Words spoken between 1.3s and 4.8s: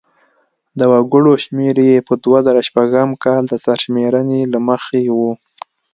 شمیر یې په دوه زره شپږم کال د سرشمېرنې له